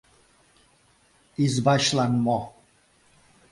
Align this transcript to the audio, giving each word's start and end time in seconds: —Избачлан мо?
—Избачлан 1.43 2.13
мо? 2.25 2.39